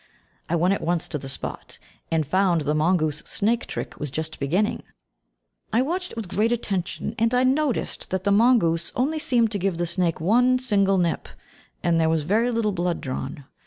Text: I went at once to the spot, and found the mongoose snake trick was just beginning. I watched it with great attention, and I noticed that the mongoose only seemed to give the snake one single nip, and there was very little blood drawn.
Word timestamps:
I 0.49 0.55
went 0.55 0.73
at 0.73 0.81
once 0.81 1.07
to 1.09 1.19
the 1.19 1.29
spot, 1.29 1.77
and 2.09 2.25
found 2.25 2.61
the 2.61 2.73
mongoose 2.73 3.19
snake 3.19 3.67
trick 3.67 3.99
was 3.99 4.09
just 4.09 4.39
beginning. 4.39 4.81
I 5.71 5.83
watched 5.83 6.09
it 6.13 6.17
with 6.17 6.27
great 6.27 6.51
attention, 6.51 7.13
and 7.19 7.35
I 7.35 7.43
noticed 7.43 8.09
that 8.09 8.23
the 8.23 8.31
mongoose 8.31 8.91
only 8.95 9.19
seemed 9.19 9.51
to 9.51 9.59
give 9.59 9.77
the 9.77 9.85
snake 9.85 10.19
one 10.19 10.57
single 10.57 10.97
nip, 10.97 11.29
and 11.83 12.01
there 12.01 12.09
was 12.09 12.23
very 12.23 12.49
little 12.49 12.71
blood 12.71 12.99
drawn. 12.99 13.45